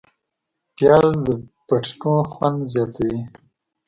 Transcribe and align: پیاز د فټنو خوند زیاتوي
پیاز 0.75 1.11
د 1.25 1.27
فټنو 1.65 2.15
خوند 2.31 2.59
زیاتوي 2.73 3.19